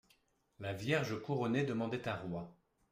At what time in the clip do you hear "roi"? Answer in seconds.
2.15-2.57